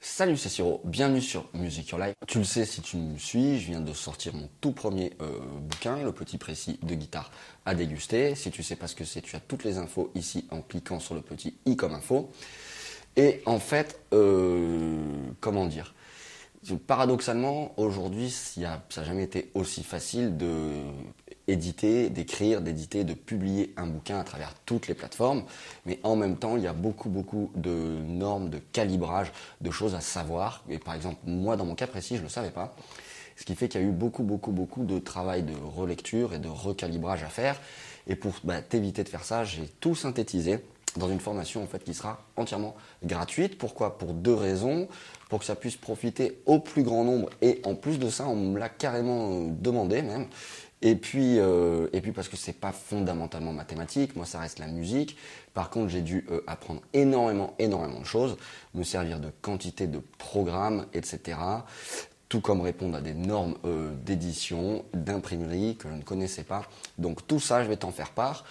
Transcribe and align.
Salut, 0.00 0.36
c'est 0.36 0.48
Siro, 0.48 0.80
bienvenue 0.84 1.20
sur 1.20 1.48
Music 1.54 1.88
Your 1.88 2.00
Life. 2.00 2.14
Tu 2.28 2.38
le 2.38 2.44
sais 2.44 2.64
si 2.64 2.80
tu 2.82 2.96
me 2.96 3.18
suis, 3.18 3.58
je 3.58 3.66
viens 3.66 3.80
de 3.80 3.92
sortir 3.92 4.32
mon 4.32 4.48
tout 4.60 4.70
premier 4.70 5.12
euh, 5.20 5.40
bouquin, 5.60 6.04
le 6.04 6.12
petit 6.12 6.38
précis 6.38 6.78
de 6.84 6.94
guitare 6.94 7.32
à 7.66 7.74
déguster. 7.74 8.36
Si 8.36 8.52
tu 8.52 8.62
sais 8.62 8.76
pas 8.76 8.86
ce 8.86 8.94
que 8.94 9.04
c'est, 9.04 9.22
tu 9.22 9.34
as 9.34 9.40
toutes 9.40 9.64
les 9.64 9.76
infos 9.76 10.12
ici 10.14 10.46
en 10.52 10.62
cliquant 10.62 11.00
sur 11.00 11.16
le 11.16 11.20
petit 11.20 11.56
i 11.66 11.76
comme 11.76 11.94
info. 11.94 12.30
Et 13.16 13.42
en 13.44 13.58
fait, 13.58 14.00
euh, 14.12 15.02
comment 15.40 15.66
dire? 15.66 15.94
Paradoxalement, 16.86 17.72
aujourd'hui, 17.76 18.30
ça 18.30 18.60
n'a 18.60 19.04
jamais 19.04 19.24
été 19.24 19.50
aussi 19.54 19.82
facile 19.82 20.36
de 20.36 20.84
éditer, 21.48 22.10
d'écrire, 22.10 22.60
d'éditer, 22.60 23.02
de 23.04 23.14
publier 23.14 23.72
un 23.76 23.86
bouquin 23.86 24.20
à 24.20 24.24
travers 24.24 24.54
toutes 24.66 24.86
les 24.86 24.94
plateformes. 24.94 25.42
Mais 25.86 25.98
en 26.04 26.14
même 26.14 26.36
temps, 26.36 26.56
il 26.56 26.62
y 26.62 26.66
a 26.66 26.72
beaucoup, 26.72 27.08
beaucoup 27.08 27.50
de 27.56 27.98
normes, 28.06 28.50
de 28.50 28.58
calibrage, 28.58 29.32
de 29.60 29.70
choses 29.70 29.94
à 29.94 30.00
savoir. 30.00 30.62
Et 30.68 30.78
par 30.78 30.94
exemple, 30.94 31.18
moi, 31.24 31.56
dans 31.56 31.64
mon 31.64 31.74
cas 31.74 31.86
précis, 31.86 32.14
je 32.14 32.20
ne 32.20 32.26
le 32.26 32.30
savais 32.30 32.50
pas. 32.50 32.76
Ce 33.36 33.44
qui 33.44 33.54
fait 33.54 33.68
qu'il 33.68 33.80
y 33.80 33.84
a 33.84 33.86
eu 33.86 33.92
beaucoup, 33.92 34.24
beaucoup, 34.24 34.52
beaucoup 34.52 34.84
de 34.84 34.98
travail 34.98 35.42
de 35.42 35.54
relecture 35.54 36.34
et 36.34 36.38
de 36.38 36.48
recalibrage 36.48 37.22
à 37.22 37.28
faire. 37.28 37.58
Et 38.06 38.16
pour 38.16 38.34
bah, 38.44 38.60
t'éviter 38.62 39.04
de 39.04 39.08
faire 39.08 39.24
ça, 39.24 39.44
j'ai 39.44 39.68
tout 39.80 39.94
synthétisé 39.94 40.58
dans 40.96 41.08
une 41.08 41.20
formation 41.20 41.62
en 41.62 41.66
fait 41.66 41.84
qui 41.84 41.94
sera 41.94 42.20
entièrement 42.36 42.74
gratuite. 43.04 43.56
Pourquoi? 43.56 43.96
Pour 43.98 44.12
deux 44.12 44.34
raisons. 44.34 44.88
Pour 45.28 45.40
que 45.40 45.44
ça 45.44 45.54
puisse 45.54 45.76
profiter 45.76 46.40
au 46.46 46.58
plus 46.58 46.82
grand 46.82 47.04
nombre. 47.04 47.28
Et 47.42 47.60
en 47.64 47.74
plus 47.74 47.98
de 47.98 48.08
ça, 48.08 48.26
on 48.26 48.34
me 48.34 48.58
l'a 48.58 48.70
carrément 48.70 49.44
demandé 49.44 50.02
même. 50.02 50.26
Et 50.80 50.94
puis, 50.94 51.38
euh, 51.38 51.88
et 51.92 52.00
puis 52.00 52.12
parce 52.12 52.28
que 52.28 52.36
c'est 52.36 52.52
pas 52.52 52.70
fondamentalement 52.70 53.52
mathématique, 53.52 54.14
moi 54.14 54.26
ça 54.26 54.38
reste 54.38 54.60
la 54.60 54.68
musique. 54.68 55.16
Par 55.52 55.70
contre, 55.70 55.88
j'ai 55.88 56.02
dû 56.02 56.24
euh, 56.30 56.40
apprendre 56.46 56.82
énormément, 56.92 57.54
énormément 57.58 57.98
de 57.98 58.06
choses, 58.06 58.36
me 58.74 58.84
servir 58.84 59.18
de 59.18 59.30
quantité 59.42 59.88
de 59.88 60.00
programmes, 60.18 60.86
etc. 60.94 61.38
Tout 62.28 62.40
comme 62.40 62.60
répondre 62.60 62.96
à 62.96 63.00
des 63.00 63.14
normes 63.14 63.56
euh, 63.64 63.92
d'édition, 64.04 64.84
d'imprimerie 64.94 65.76
que 65.76 65.88
je 65.88 65.94
ne 65.94 66.02
connaissais 66.02 66.44
pas. 66.44 66.62
Donc 66.96 67.26
tout 67.26 67.40
ça, 67.40 67.64
je 67.64 67.68
vais 67.68 67.76
t'en 67.76 67.90
faire 67.90 68.10
part. 68.10 68.44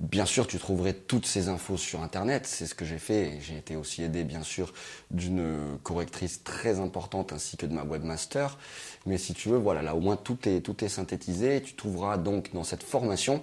Bien 0.00 0.24
sûr, 0.24 0.46
tu 0.46 0.58
trouverais 0.58 0.94
toutes 0.94 1.26
ces 1.26 1.48
infos 1.48 1.76
sur 1.76 2.02
Internet, 2.02 2.46
c'est 2.46 2.64
ce 2.64 2.74
que 2.74 2.86
j'ai 2.86 2.98
fait. 2.98 3.38
J'ai 3.42 3.58
été 3.58 3.76
aussi 3.76 4.02
aidé, 4.02 4.24
bien 4.24 4.42
sûr, 4.42 4.72
d'une 5.10 5.78
correctrice 5.82 6.42
très 6.42 6.80
importante 6.80 7.34
ainsi 7.34 7.58
que 7.58 7.66
de 7.66 7.74
ma 7.74 7.84
webmaster. 7.84 8.56
Mais 9.04 9.18
si 9.18 9.34
tu 9.34 9.50
veux, 9.50 9.58
voilà, 9.58 9.82
là 9.82 9.94
au 9.94 10.00
moins 10.00 10.16
tout 10.16 10.48
est, 10.48 10.62
tout 10.62 10.82
est 10.82 10.88
synthétisé. 10.88 11.60
Tu 11.60 11.74
trouveras 11.74 12.16
donc 12.16 12.54
dans 12.54 12.64
cette 12.64 12.82
formation 12.82 13.42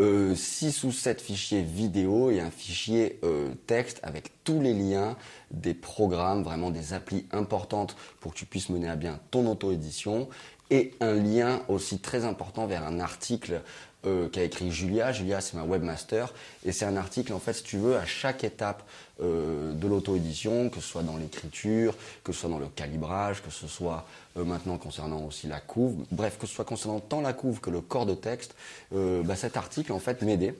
euh, 0.00 0.34
6 0.34 0.84
ou 0.84 0.92
7 0.92 1.20
fichiers 1.20 1.60
vidéo 1.62 2.30
et 2.30 2.40
un 2.40 2.50
fichier 2.50 3.18
euh, 3.22 3.50
texte 3.66 4.00
avec 4.02 4.44
tous 4.44 4.62
les 4.62 4.72
liens 4.72 5.14
des 5.50 5.74
programmes, 5.74 6.42
vraiment 6.42 6.70
des 6.70 6.94
applis 6.94 7.26
importantes 7.32 7.96
pour 8.20 8.32
que 8.32 8.38
tu 8.38 8.46
puisses 8.46 8.70
mener 8.70 8.88
à 8.88 8.96
bien 8.96 9.20
ton 9.30 9.46
auto-édition 9.46 10.28
et 10.70 10.94
un 11.00 11.14
lien 11.14 11.62
aussi 11.68 11.98
très 11.98 12.24
important 12.24 12.66
vers 12.66 12.84
un 12.84 13.00
article 13.00 13.62
euh, 14.06 14.28
qu'a 14.28 14.44
écrit 14.44 14.70
Julia. 14.70 15.12
Julia, 15.12 15.40
c'est 15.40 15.54
ma 15.54 15.64
webmaster. 15.64 16.32
Et 16.64 16.72
c'est 16.72 16.84
un 16.84 16.96
article, 16.96 17.32
en 17.32 17.40
fait, 17.40 17.52
si 17.52 17.64
tu 17.64 17.78
veux, 17.78 17.96
à 17.96 18.06
chaque 18.06 18.44
étape 18.44 18.82
euh, 19.20 19.72
de 19.72 19.86
l'auto-édition, 19.88 20.70
que 20.70 20.80
ce 20.80 20.88
soit 20.88 21.02
dans 21.02 21.16
l'écriture, 21.16 21.94
que 22.22 22.32
ce 22.32 22.40
soit 22.40 22.50
dans 22.50 22.58
le 22.60 22.68
calibrage, 22.68 23.42
que 23.42 23.50
ce 23.50 23.66
soit 23.66 24.06
euh, 24.36 24.44
maintenant 24.44 24.76
concernant 24.78 25.24
aussi 25.24 25.48
la 25.48 25.60
couve. 25.60 25.96
Bref, 26.12 26.38
que 26.38 26.46
ce 26.46 26.54
soit 26.54 26.64
concernant 26.64 27.00
tant 27.00 27.20
la 27.20 27.32
couve 27.32 27.60
que 27.60 27.70
le 27.70 27.80
corps 27.80 28.06
de 28.06 28.14
texte, 28.14 28.54
bah, 28.92 29.36
cet 29.36 29.56
article, 29.56 29.92
en 29.92 29.98
fait, 29.98 30.22
m'aidait. 30.22 30.54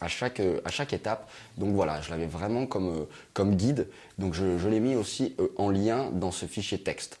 À 0.00 0.06
chaque, 0.06 0.40
à 0.64 0.70
chaque 0.70 0.92
étape. 0.92 1.28
Donc 1.56 1.74
voilà, 1.74 2.00
je 2.00 2.10
l'avais 2.10 2.26
vraiment 2.26 2.66
comme, 2.66 3.06
comme 3.34 3.56
guide. 3.56 3.88
Donc 4.16 4.32
je, 4.32 4.56
je 4.56 4.68
l'ai 4.68 4.78
mis 4.78 4.94
aussi 4.94 5.34
en 5.56 5.70
lien 5.70 6.10
dans 6.12 6.30
ce 6.30 6.46
fichier 6.46 6.78
texte. 6.78 7.18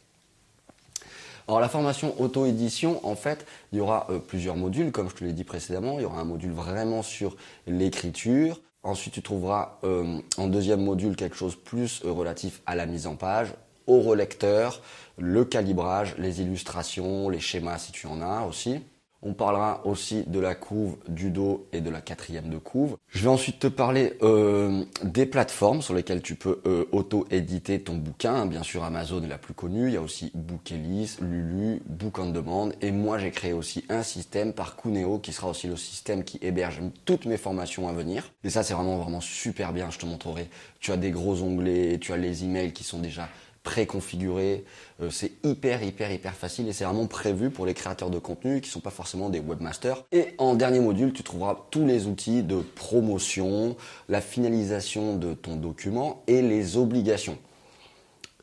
Alors 1.48 1.60
la 1.60 1.70
formation 1.70 2.14
auto-édition, 2.20 3.00
en 3.06 3.14
fait, 3.14 3.46
il 3.72 3.78
y 3.78 3.80
aura 3.80 4.06
euh, 4.10 4.18
plusieurs 4.18 4.54
modules, 4.54 4.92
comme 4.92 5.08
je 5.08 5.14
te 5.14 5.24
l'ai 5.24 5.32
dit 5.32 5.44
précédemment. 5.44 5.98
Il 5.98 6.02
y 6.02 6.04
aura 6.04 6.20
un 6.20 6.24
module 6.24 6.52
vraiment 6.52 7.02
sur 7.02 7.36
l'écriture. 7.66 8.60
Ensuite, 8.82 9.14
tu 9.14 9.22
trouveras 9.22 9.78
euh, 9.82 10.20
en 10.36 10.46
deuxième 10.46 10.84
module 10.84 11.16
quelque 11.16 11.36
chose 11.36 11.56
plus 11.56 12.02
euh, 12.04 12.12
relatif 12.12 12.60
à 12.66 12.76
la 12.76 12.84
mise 12.84 13.06
en 13.06 13.16
page, 13.16 13.54
au 13.86 14.00
relecteur, 14.00 14.82
le 15.16 15.46
calibrage, 15.46 16.14
les 16.18 16.42
illustrations, 16.42 17.30
les 17.30 17.40
schémas 17.40 17.78
si 17.78 17.92
tu 17.92 18.06
en 18.06 18.20
as 18.20 18.42
aussi. 18.42 18.82
On 19.20 19.34
parlera 19.34 19.84
aussi 19.84 20.22
de 20.28 20.38
la 20.38 20.54
couve, 20.54 20.96
du 21.08 21.30
dos 21.30 21.66
et 21.72 21.80
de 21.80 21.90
la 21.90 22.00
quatrième 22.00 22.50
de 22.50 22.58
couve. 22.58 22.96
Je 23.08 23.24
vais 23.24 23.28
ensuite 23.28 23.58
te 23.58 23.66
parler 23.66 24.14
euh, 24.22 24.84
des 25.02 25.26
plateformes 25.26 25.82
sur 25.82 25.92
lesquelles 25.92 26.22
tu 26.22 26.36
peux 26.36 26.60
euh, 26.66 26.84
auto-éditer 26.92 27.80
ton 27.80 27.96
bouquin. 27.96 28.46
Bien 28.46 28.62
sûr, 28.62 28.84
Amazon 28.84 29.20
est 29.24 29.28
la 29.28 29.38
plus 29.38 29.54
connue. 29.54 29.88
Il 29.88 29.94
y 29.94 29.96
a 29.96 30.00
aussi 30.00 30.30
Bookelis, 30.34 31.16
Lulu, 31.20 31.82
Book 31.86 32.20
on 32.20 32.30
Demand. 32.30 32.70
Et 32.80 32.92
moi, 32.92 33.18
j'ai 33.18 33.32
créé 33.32 33.52
aussi 33.52 33.84
un 33.88 34.04
système 34.04 34.52
par 34.52 34.76
Cuneo 34.76 35.18
qui 35.18 35.32
sera 35.32 35.48
aussi 35.48 35.66
le 35.66 35.76
système 35.76 36.22
qui 36.22 36.38
héberge 36.40 36.80
toutes 37.04 37.26
mes 37.26 37.38
formations 37.38 37.88
à 37.88 37.92
venir. 37.92 38.30
Et 38.44 38.50
ça, 38.50 38.62
c'est 38.62 38.74
vraiment, 38.74 38.98
vraiment 38.98 39.20
super 39.20 39.72
bien. 39.72 39.90
Je 39.90 39.98
te 39.98 40.06
montrerai. 40.06 40.48
Tu 40.78 40.92
as 40.92 40.96
des 40.96 41.10
gros 41.10 41.42
onglets, 41.42 41.98
tu 42.00 42.12
as 42.12 42.16
les 42.16 42.44
emails 42.44 42.72
qui 42.72 42.84
sont 42.84 43.00
déjà 43.00 43.28
préconfiguré. 43.62 44.64
Euh, 45.00 45.10
c'est 45.10 45.32
hyper, 45.44 45.82
hyper, 45.82 46.10
hyper 46.10 46.34
facile 46.34 46.68
et 46.68 46.72
c'est 46.72 46.84
vraiment 46.84 47.06
prévu 47.06 47.50
pour 47.50 47.66
les 47.66 47.74
créateurs 47.74 48.10
de 48.10 48.18
contenu 48.18 48.60
qui 48.60 48.68
ne 48.68 48.72
sont 48.72 48.80
pas 48.80 48.90
forcément 48.90 49.28
des 49.28 49.40
webmasters. 49.40 50.04
Et 50.12 50.34
en 50.38 50.54
dernier 50.54 50.80
module, 50.80 51.12
tu 51.12 51.22
trouveras 51.22 51.56
tous 51.70 51.86
les 51.86 52.06
outils 52.06 52.42
de 52.42 52.60
promotion, 52.60 53.76
la 54.08 54.20
finalisation 54.20 55.16
de 55.16 55.34
ton 55.34 55.56
document 55.56 56.22
et 56.26 56.42
les 56.42 56.76
obligations. 56.76 57.38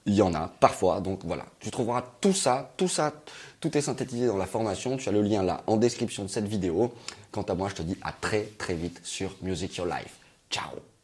Il 0.07 0.13
y 0.13 0.21
en 0.21 0.35
a 0.35 0.53
parfois, 0.59 1.01
donc 1.01 1.21
voilà. 1.23 1.45
Tu 1.59 1.71
trouveras 1.71 2.03
tout 2.21 2.33
ça, 2.33 2.73
tout 2.77 2.87
ça, 2.87 3.11
tout 3.59 3.75
est 3.75 3.81
synthétisé 3.81 4.27
dans 4.27 4.37
la 4.37 4.45
formation. 4.45 4.97
Tu 4.97 5.09
as 5.09 5.11
le 5.11 5.23
lien 5.23 5.41
là 5.41 5.63
en 5.65 5.77
description 5.77 6.23
de 6.23 6.29
cette 6.29 6.47
vidéo. 6.47 6.93
Quant 7.31 7.41
à 7.41 7.55
moi, 7.55 7.69
je 7.69 7.75
te 7.75 7.81
dis 7.81 7.97
à 8.03 8.11
très 8.11 8.43
très 8.59 8.75
vite 8.75 9.01
sur 9.03 9.35
Music 9.41 9.75
Your 9.77 9.87
Life. 9.87 10.19
Ciao 10.51 10.94